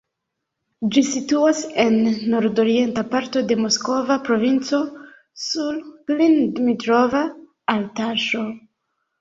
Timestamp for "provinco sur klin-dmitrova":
4.31-7.23